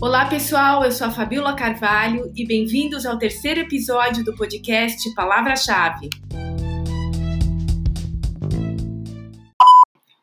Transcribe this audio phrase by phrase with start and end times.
[0.00, 6.10] Olá pessoal, eu sou a Fabiola Carvalho e bem-vindos ao terceiro episódio do podcast Palavra-Chave.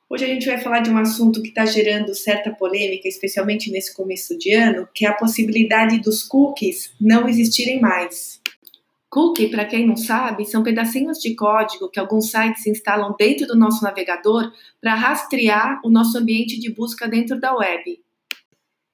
[0.07, 3.91] Hoje a gente vai falar de um assunto que está gerando certa polêmica, especialmente nesse
[3.91, 8.39] começo de ano, que é a possibilidade dos cookies não existirem mais.
[9.09, 13.55] Cookie, para quem não sabe, são pedacinhos de código que alguns sites instalam dentro do
[13.55, 17.99] nosso navegador para rastrear o nosso ambiente de busca dentro da web.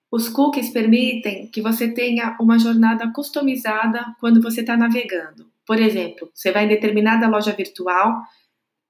[0.09, 5.45] Os cookies permitem que você tenha uma jornada customizada quando você está navegando.
[5.65, 8.21] Por exemplo, você vai em determinada loja virtual,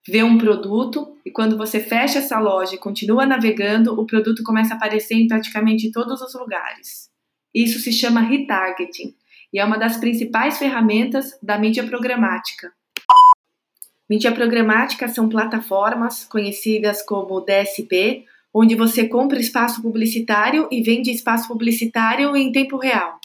[0.07, 4.73] vê um produto e quando você fecha essa loja e continua navegando, o produto começa
[4.73, 7.09] a aparecer em praticamente todos os lugares.
[7.53, 9.13] Isso se chama retargeting
[9.53, 12.71] e é uma das principais ferramentas da mídia programática.
[14.09, 21.47] Mídia programática são plataformas conhecidas como DSP onde você compra espaço publicitário e vende espaço
[21.47, 23.19] publicitário em tempo real.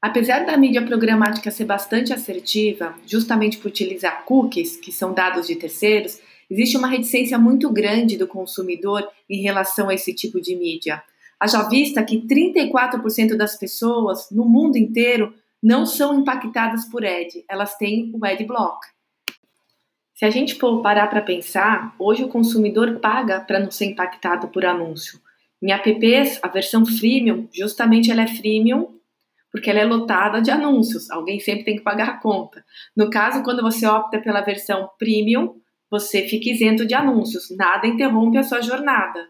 [0.00, 5.56] Apesar da mídia programática ser bastante assertiva, justamente por utilizar cookies, que são dados de
[5.56, 11.02] terceiros, existe uma reticência muito grande do consumidor em relação a esse tipo de mídia.
[11.40, 17.76] Haja vista que 34% das pessoas no mundo inteiro não são impactadas por ad, elas
[17.76, 18.86] têm o adblock.
[20.14, 24.48] Se a gente for parar para pensar, hoje o consumidor paga para não ser impactado
[24.48, 25.20] por anúncio.
[25.60, 28.97] Em apps, a versão freemium, justamente ela é freemium
[29.50, 31.10] porque ela é lotada de anúncios.
[31.10, 32.64] Alguém sempre tem que pagar a conta.
[32.96, 35.56] No caso, quando você opta pela versão premium,
[35.90, 37.48] você fica isento de anúncios.
[37.56, 39.26] Nada interrompe a sua jornada.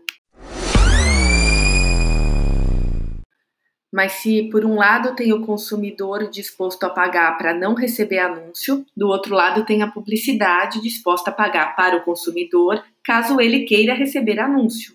[3.93, 8.85] Mas se por um lado tem o consumidor disposto a pagar para não receber anúncio,
[8.95, 13.95] do outro lado tem a publicidade disposta a pagar para o consumidor caso ele queira
[13.95, 14.95] receber anúncio.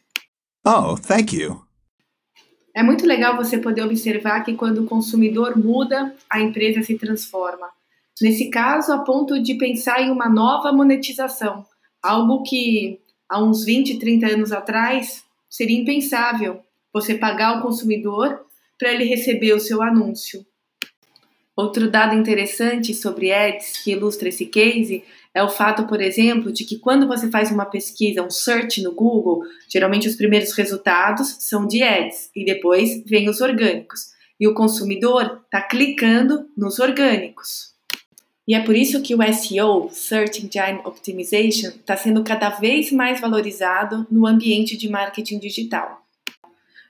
[0.66, 1.73] Oh, thank you.
[2.76, 7.70] É muito legal você poder observar que quando o consumidor muda, a empresa se transforma.
[8.22, 11.66] Nesse caso, a ponto de pensar em uma nova monetização,
[12.02, 16.62] algo que há uns 20, 30 anos atrás seria impensável.
[16.92, 18.44] Você pagar o consumidor
[18.78, 20.46] para ele receber o seu anúncio.
[21.56, 25.04] Outro dado interessante sobre ads que ilustra esse case
[25.34, 28.92] é o fato, por exemplo, de que quando você faz uma pesquisa, um search no
[28.92, 34.14] Google, geralmente os primeiros resultados são de ads e depois vem os orgânicos.
[34.40, 37.74] E o consumidor está clicando nos orgânicos.
[38.48, 43.22] E é por isso que o SEO, Search Engine Optimization, está sendo cada vez mais
[43.22, 46.03] valorizado no ambiente de marketing digital.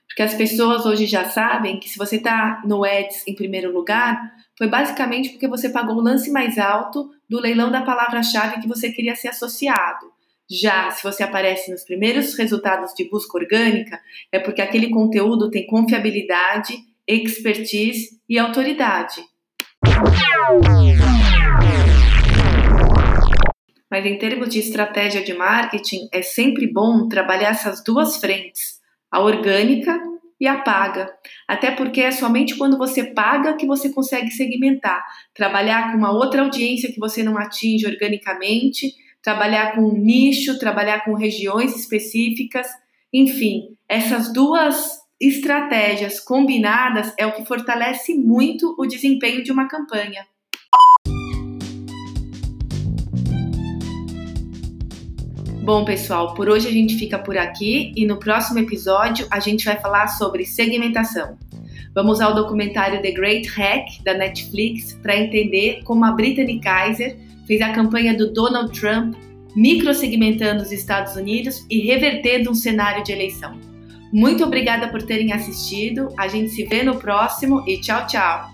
[0.08, 4.32] Porque as pessoas hoje já sabem que se você está no Ads em primeiro lugar,
[4.56, 8.92] foi basicamente porque você pagou o lance mais alto do leilão da palavra-chave que você
[8.92, 10.12] queria ser associado.
[10.48, 14.00] Já se você aparece nos primeiros resultados de busca orgânica,
[14.30, 16.76] é porque aquele conteúdo tem confiabilidade,
[17.08, 19.20] expertise e autoridade.
[23.90, 28.83] Mas em termos de estratégia de marketing, é sempre bom trabalhar essas duas frentes
[29.14, 29.96] a orgânica
[30.40, 31.08] e a paga.
[31.46, 36.42] Até porque é somente quando você paga que você consegue segmentar, trabalhar com uma outra
[36.42, 38.92] audiência que você não atinge organicamente,
[39.22, 42.66] trabalhar com um nicho, trabalhar com regiões específicas,
[43.12, 50.26] enfim, essas duas estratégias combinadas é o que fortalece muito o desempenho de uma campanha.
[55.64, 59.64] Bom, pessoal, por hoje a gente fica por aqui e no próximo episódio a gente
[59.64, 61.38] vai falar sobre segmentação.
[61.94, 67.16] Vamos ao documentário The Great Hack da Netflix para entender como a Brittany Kaiser
[67.46, 69.14] fez a campanha do Donald Trump
[69.56, 73.58] microsegmentando os Estados Unidos e revertendo um cenário de eleição.
[74.12, 76.10] Muito obrigada por terem assistido.
[76.18, 78.53] A gente se vê no próximo e tchau, tchau!